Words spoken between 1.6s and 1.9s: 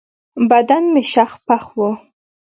و.